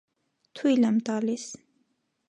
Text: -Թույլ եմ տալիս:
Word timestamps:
-Թույլ 0.61 0.89
եմ 0.89 0.97
տալիս: 1.11 1.47